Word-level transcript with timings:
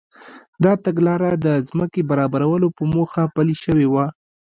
دا 0.63 0.73
تګلاره 0.85 1.31
د 1.45 1.47
ځمکې 1.67 2.01
برابرولو 2.09 2.67
په 2.77 2.83
موخه 2.93 3.23
پلي 3.35 3.55
شوې 3.63 3.87
وه. 3.93 4.05